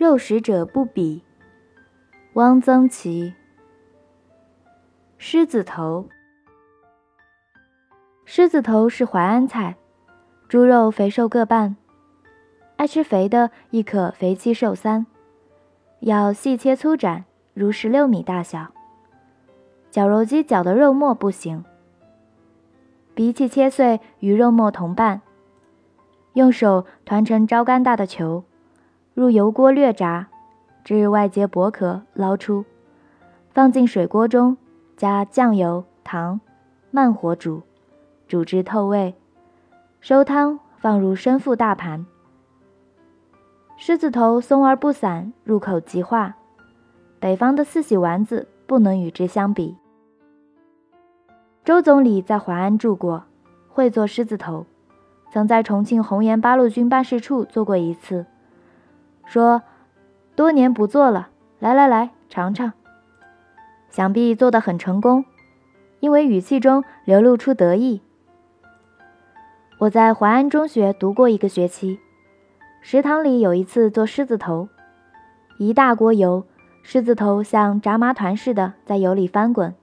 [0.00, 1.22] 肉食者不比。
[2.32, 3.34] 汪曾祺。
[5.18, 6.08] 狮子头。
[8.24, 9.76] 狮子头是淮安菜，
[10.48, 11.76] 猪肉肥瘦各半，
[12.76, 15.04] 爱吃肥的亦可肥七瘦三，
[15.98, 18.68] 要细切粗斩，如十六米大小。
[19.90, 21.62] 绞肉机绞的肉末不行，
[23.14, 25.20] 鼻气切碎与肉末同拌，
[26.32, 28.42] 用手团成招干大的球，
[29.20, 30.28] 入油锅略炸。
[30.82, 32.64] 至外结薄壳，捞出，
[33.50, 34.56] 放进水锅中，
[34.96, 36.40] 加酱油、糖，
[36.90, 37.60] 慢火煮，
[38.26, 39.14] 煮至透味，
[40.00, 42.06] 收汤，放入深腹大盘。
[43.76, 46.36] 狮子头松而不散，入口即化。
[47.18, 49.76] 北方的四喜丸子不能与之相比。
[51.62, 53.24] 周总理在淮安住过，
[53.68, 54.64] 会做狮子头，
[55.30, 58.24] 曾在重庆红岩八路军办事处做过一次，
[59.30, 59.62] 说。
[60.36, 61.28] 多年不做了，
[61.58, 62.72] 来来来，尝尝。
[63.90, 65.26] 想必做得很成功，
[65.98, 68.00] 因为语气中流露出得意。
[69.80, 72.00] 我在淮安中学读过一个学期，
[72.80, 74.68] 食堂里有一次做狮子头，
[75.58, 76.46] 一大锅油，
[76.82, 79.74] 狮子头像炸麻团似的在油里翻滚，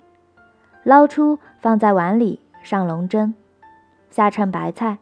[0.81, 3.35] 捞出放在碗里上笼蒸，
[4.09, 4.97] 下衬白菜。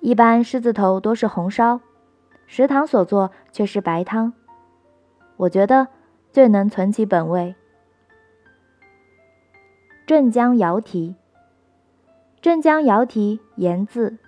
[0.00, 1.80] 一般狮子头多是红烧，
[2.46, 4.32] 食堂所做却是白汤。
[5.36, 5.88] 我觉得
[6.32, 7.54] 最能存其本味。
[10.06, 11.16] 镇江瑶蹄，
[12.40, 14.18] 镇江瑶蹄盐渍，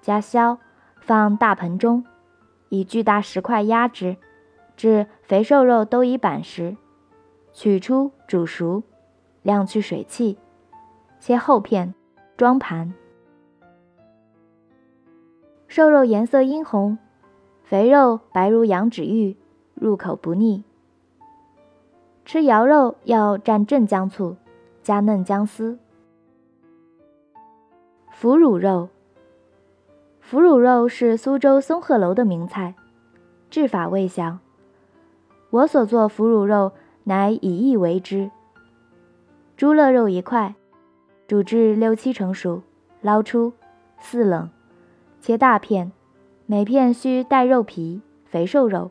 [0.00, 0.58] 加硝，
[1.00, 2.04] 放大盆中，
[2.68, 4.16] 以巨大石块压之，
[4.76, 6.76] 至肥瘦肉都已板实，
[7.52, 8.84] 取出煮熟，
[9.42, 10.38] 晾去水汽，
[11.18, 11.94] 切厚片，
[12.36, 12.94] 装盘。
[15.66, 16.96] 瘦肉颜色殷红，
[17.64, 19.36] 肥肉白如羊脂玉。
[19.74, 20.62] 入口不腻。
[22.24, 24.36] 吃肴肉要蘸镇江醋，
[24.82, 25.78] 加嫩姜丝。
[28.08, 28.88] 腐乳肉，
[30.20, 32.76] 腐乳肉是苏州松鹤楼的名菜，
[33.50, 34.38] 制法未详。
[35.50, 36.70] 我所做腐乳肉
[37.02, 38.30] 乃以意为之。
[39.56, 40.54] 猪肋肉一块，
[41.26, 42.62] 煮至六七成熟，
[43.02, 43.52] 捞出，
[43.98, 44.48] 四冷，
[45.20, 45.90] 切大片，
[46.46, 48.90] 每片需带肉皮，肥瘦肉。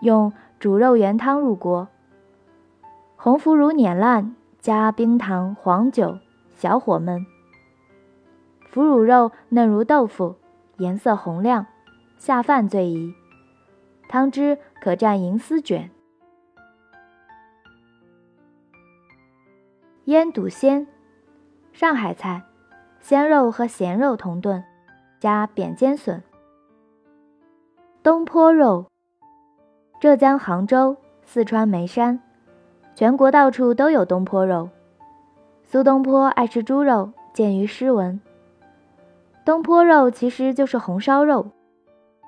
[0.00, 1.88] 用煮肉原汤入锅，
[3.16, 6.18] 红腐乳碾烂，加冰糖、黄酒，
[6.54, 7.24] 小火焖。
[8.68, 10.36] 腐乳肉嫩如豆腐，
[10.78, 11.66] 颜色红亮，
[12.16, 13.12] 下饭最宜。
[14.08, 15.90] 汤汁可蘸银丝卷。
[20.04, 20.86] 腌笃鲜，
[21.72, 22.42] 上海菜，
[23.00, 24.62] 鲜肉和咸肉同炖，
[25.18, 26.22] 加扁尖笋。
[28.04, 28.86] 东坡肉。
[30.00, 32.18] 浙江杭州、四川眉山，
[32.96, 34.70] 全国到处都有东坡肉。
[35.62, 38.20] 苏东坡爱吃猪肉，见于诗文。
[39.44, 41.52] 东坡肉其实就是红烧肉，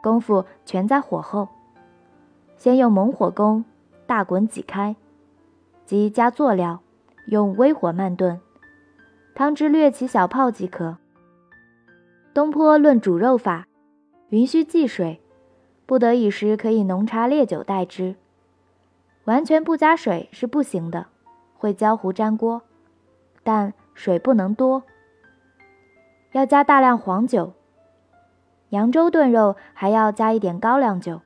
[0.00, 1.48] 功夫全在火候。
[2.56, 3.64] 先用猛火攻，
[4.06, 4.94] 大滚几开，
[5.84, 6.82] 即加佐料，
[7.26, 8.40] 用微火慢炖，
[9.34, 10.98] 汤汁略起小泡即可。
[12.32, 13.66] 东坡论煮肉法，
[14.28, 15.20] 云须忌水。
[15.86, 18.16] 不得已时，可以浓茶烈酒代之。
[19.24, 21.06] 完全不加水是不行的，
[21.56, 22.62] 会焦糊粘锅。
[23.42, 24.82] 但水不能多，
[26.32, 27.52] 要加大量黄酒。
[28.70, 31.20] 扬州炖肉还要加一点高粱酒。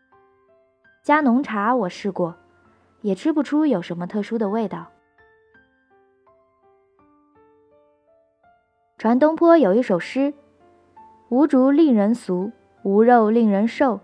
[1.02, 2.34] 加浓茶我试过，
[3.02, 4.88] 也吃不出有什么特殊的味道。
[8.98, 10.34] 传东坡有一首诗
[11.30, 12.50] ：“无竹令人俗，
[12.82, 14.00] 无肉令人瘦。”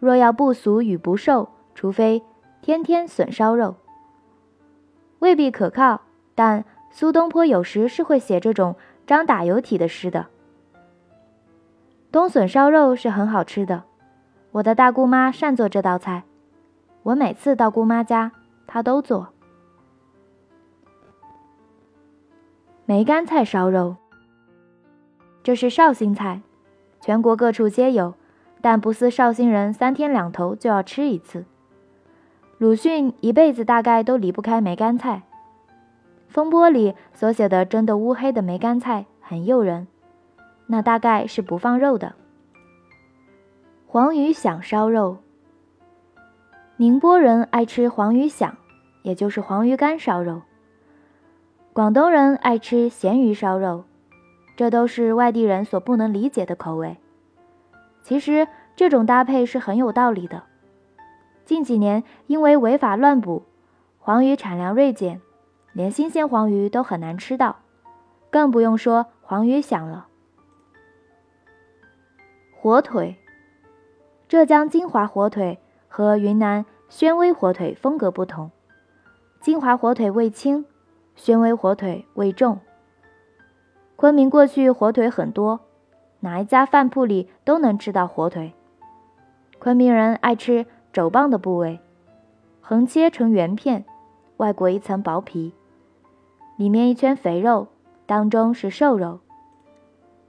[0.00, 2.22] 若要不俗与不瘦，除非
[2.62, 3.76] 天天笋烧肉，
[5.20, 6.00] 未必可靠。
[6.34, 8.74] 但苏东坡有时是会写这种
[9.06, 10.26] 张打油体的诗的。
[12.10, 13.84] 冬笋烧肉是很好吃的，
[14.52, 16.24] 我的大姑妈善做这道菜，
[17.02, 18.32] 我每次到姑妈家，
[18.66, 19.28] 她都做。
[22.86, 23.96] 梅干菜烧肉，
[25.42, 26.40] 这是绍兴菜，
[27.00, 28.14] 全国各处皆有。
[28.62, 31.44] 但不似绍兴人三天两头就要吃一次。
[32.58, 35.22] 鲁迅一辈子大概都离不开梅干菜。
[36.28, 39.88] 风波里所写的蒸得乌黑的梅干菜很诱人，
[40.66, 42.14] 那大概是不放肉的。
[43.86, 45.18] 黄鱼响烧肉。
[46.76, 48.56] 宁波人爱吃黄鱼响，
[49.02, 50.42] 也就是黄鱼干烧肉。
[51.72, 53.84] 广东人爱吃咸鱼烧肉，
[54.56, 56.96] 这都是外地人所不能理解的口味。
[58.02, 60.44] 其实这种搭配是很有道理的。
[61.44, 63.44] 近几年因为违法乱捕，
[63.98, 65.20] 黄鱼产量锐减，
[65.72, 67.56] 连新鲜黄鱼都很难吃到，
[68.30, 70.06] 更不用说黄鱼响了。
[72.52, 73.16] 火腿，
[74.28, 75.58] 浙江金华火腿
[75.88, 78.50] 和云南宣威火腿风格不同，
[79.40, 80.64] 金华火腿味轻，
[81.16, 82.60] 宣威火腿味重。
[83.96, 85.60] 昆明过去火腿很多，
[86.20, 88.52] 哪一家饭铺里都能吃到火腿。
[89.58, 90.66] 昆明人爱吃。
[90.92, 91.78] 肘棒的部位，
[92.60, 93.84] 横切成圆片，
[94.38, 95.52] 外裹一层薄皮，
[96.56, 97.68] 里面一圈肥肉，
[98.06, 99.20] 当中是瘦肉，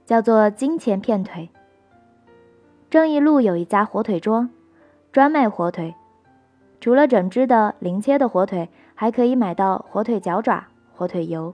[0.06, 1.48] 叫做金钱片腿。
[2.88, 4.50] 正义路有一家火腿庄，
[5.10, 5.96] 专卖火腿，
[6.80, 11.52] 除了整只的、零切的火腿，还可以买到火腿脚爪、火腿油。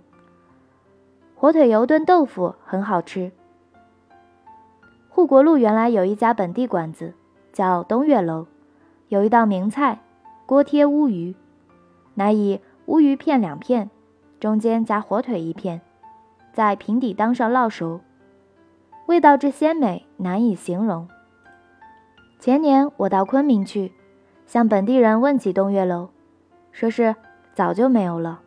[1.35, 3.33] 火腿油炖豆腐很好吃。
[5.19, 7.13] 护国路原来有一家本地馆子，
[7.53, 8.47] 叫东岳楼。
[9.09, 9.99] 有一道名菜，
[10.47, 11.35] 锅贴乌鱼，
[12.15, 13.91] 乃以乌鱼片两片，
[14.39, 15.81] 中间夹火腿一片，
[16.53, 18.01] 在平底当上烙熟，
[19.07, 21.09] 味道之鲜美难以形容。
[22.39, 23.91] 前年我到昆明去，
[24.47, 26.11] 向本地人问起东岳楼，
[26.71, 27.17] 说是
[27.55, 28.43] 早就没有了。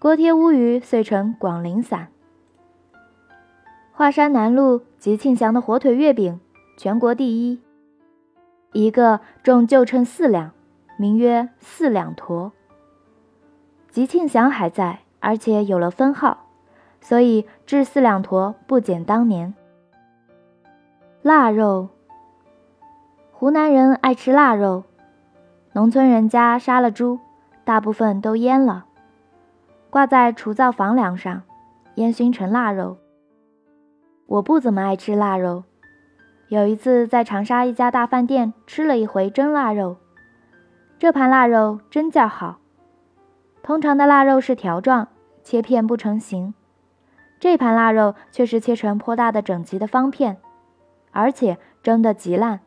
[0.00, 2.08] 锅贴乌鱼遂成广陵散。
[3.92, 6.40] 华山南路吉庆祥的火腿月饼，
[6.76, 7.60] 全国第一。
[8.72, 10.50] 一个重就称四两，
[10.98, 12.50] 名曰四两坨。
[13.88, 16.46] 吉庆祥还在，而且有了分号，
[17.00, 19.54] 所以制四两坨不减当年。
[21.22, 21.88] 腊肉，
[23.30, 24.82] 湖南人爱吃腊肉，
[25.72, 27.20] 农村人家杀了猪，
[27.64, 28.86] 大部分都腌了，
[29.88, 31.42] 挂在厨灶房梁上，
[31.94, 32.96] 烟熏成腊肉。
[34.26, 35.64] 我不怎么爱吃腊肉。
[36.48, 39.96] 有一次在长沙一家大饭店吃了一回蒸腊肉，
[40.98, 42.58] 这盘腊肉真叫好。
[43.62, 45.08] 通常的腊肉是条状，
[45.42, 46.54] 切片不成形，
[47.40, 50.36] 这盘腊肉却是切成颇大的整齐的方片，
[51.10, 52.60] 而且蒸得极烂。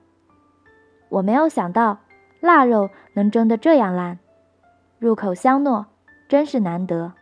[1.07, 1.99] 我没有想到
[2.41, 4.19] 腊肉能蒸得这样烂，
[4.99, 5.85] 入口香糯，
[6.27, 7.13] 真是难得。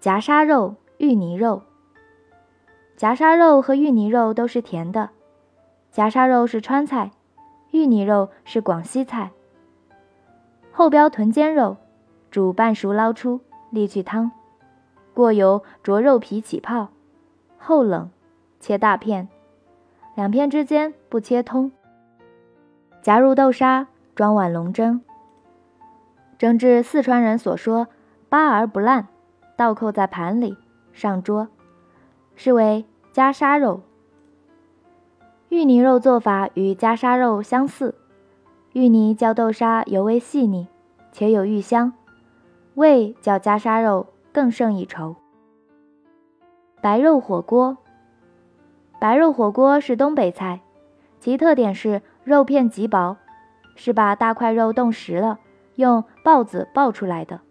[0.00, 1.62] 夹沙肉、芋泥肉。
[2.96, 5.10] 夹沙肉和芋泥肉都是甜的，
[5.90, 7.10] 夹沙肉是川菜，
[7.72, 9.32] 芋泥肉是广西菜。
[10.70, 11.76] 后标臀尖肉，
[12.30, 13.40] 煮半熟捞出，
[13.72, 14.30] 沥去汤，
[15.12, 16.90] 过油着肉皮起泡，
[17.58, 18.08] 后冷，
[18.60, 19.26] 切大片，
[20.14, 21.72] 两片之间不切通，
[23.02, 25.00] 夹入豆沙，装碗笼蒸，
[26.38, 27.88] 蒸至四川人所说
[28.30, 29.08] “巴而不烂”，
[29.58, 30.56] 倒扣在盘里，
[30.92, 31.48] 上桌，
[32.34, 32.84] 是为。
[33.12, 33.82] 夹沙肉，
[35.50, 37.94] 芋泥肉做法与夹沙肉相似，
[38.72, 40.66] 芋泥较豆沙尤为细腻，
[41.12, 41.92] 且有芋香，
[42.74, 45.16] 味较夹沙肉更胜一筹。
[46.80, 47.76] 白肉火锅，
[48.98, 50.62] 白肉火锅是东北菜，
[51.20, 53.18] 其特点是肉片极薄，
[53.76, 55.38] 是把大块肉冻实了，
[55.74, 57.42] 用刨子刨出来的，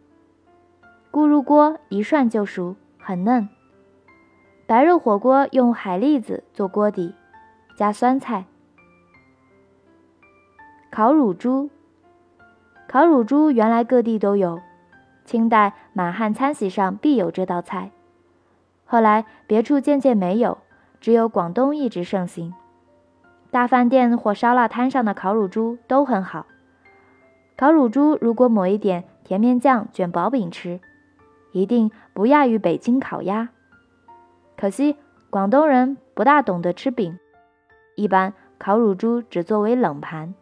[1.12, 2.76] 咕入锅一涮就熟，
[3.12, 3.50] 很嫩。
[4.66, 7.14] 白肉火锅用海蛎子做锅底，
[7.76, 8.46] 加酸菜。
[10.90, 11.70] 烤乳猪，
[12.88, 14.62] 烤乳猪原来各地都有，
[15.26, 17.92] 清代满汉餐席上必有这道菜。
[18.86, 20.60] 后来别处渐渐没有，
[21.02, 22.54] 只有广东一直盛行。
[23.50, 26.46] 大饭店或烧腊摊上的烤乳猪都很好。
[27.58, 30.80] 烤乳猪如果抹一点甜面酱卷薄饼吃，
[31.52, 33.50] 一定不亚于北京烤鸭。
[34.58, 34.96] 可惜
[35.30, 37.18] 广东人不大懂得吃饼，
[37.96, 40.34] 一般烤乳猪只作为冷盘。